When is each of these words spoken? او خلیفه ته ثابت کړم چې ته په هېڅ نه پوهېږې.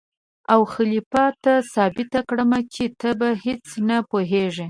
او 0.53 0.59
خلیفه 0.73 1.25
ته 1.43 1.53
ثابت 1.73 2.11
کړم 2.29 2.51
چې 2.73 2.83
ته 2.99 3.09
په 3.19 3.27
هېڅ 3.43 3.65
نه 3.87 3.97
پوهېږې. 4.09 4.59